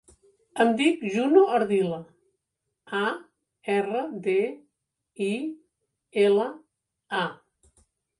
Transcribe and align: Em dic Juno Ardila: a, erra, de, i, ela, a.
Em 0.63 0.69
dic 0.77 1.01
Juno 1.15 1.41
Ardila: 1.57 1.99
a, 2.99 3.01
erra, 3.73 4.01
de, 4.29 4.35
i, 5.27 5.35
ela, 6.23 6.47
a. 7.21 7.29